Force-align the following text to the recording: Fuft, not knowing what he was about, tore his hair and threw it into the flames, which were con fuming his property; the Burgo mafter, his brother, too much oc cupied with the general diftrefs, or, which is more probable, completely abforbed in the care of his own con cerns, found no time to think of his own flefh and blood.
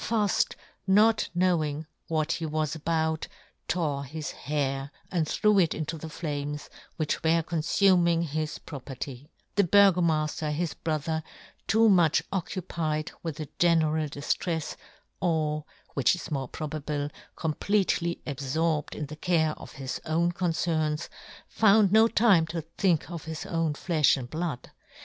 Fuft, 0.03 0.55
not 0.87 1.29
knowing 1.35 1.85
what 2.07 2.31
he 2.31 2.45
was 2.47 2.73
about, 2.73 3.27
tore 3.67 4.03
his 4.03 4.31
hair 4.31 4.89
and 5.11 5.27
threw 5.27 5.59
it 5.59 5.75
into 5.75 5.95
the 5.95 6.09
flames, 6.09 6.71
which 6.97 7.21
were 7.21 7.43
con 7.43 7.61
fuming 7.61 8.23
his 8.23 8.57
property; 8.57 9.29
the 9.57 9.63
Burgo 9.63 10.01
mafter, 10.01 10.51
his 10.51 10.73
brother, 10.73 11.21
too 11.67 11.87
much 11.87 12.23
oc 12.33 12.49
cupied 12.49 13.11
with 13.21 13.35
the 13.35 13.49
general 13.59 14.09
diftrefs, 14.09 14.75
or, 15.19 15.65
which 15.93 16.15
is 16.15 16.31
more 16.31 16.47
probable, 16.47 17.09
completely 17.35 18.23
abforbed 18.25 18.95
in 18.95 19.05
the 19.05 19.15
care 19.15 19.51
of 19.59 19.73
his 19.73 20.01
own 20.05 20.31
con 20.31 20.51
cerns, 20.53 21.09
found 21.47 21.91
no 21.91 22.07
time 22.07 22.47
to 22.47 22.61
think 22.75 23.11
of 23.11 23.25
his 23.25 23.45
own 23.45 23.73
flefh 23.75 24.17
and 24.17 24.31
blood. 24.31 24.71